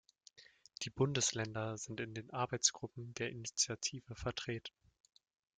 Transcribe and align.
Die 0.81 0.89
Bundesländer 0.89 1.77
sind 1.77 1.99
in 1.99 2.15
den 2.15 2.31
Arbeitsgruppen 2.31 3.13
der 3.13 3.29
Initiative 3.29 4.15
vertreten. 4.15 4.73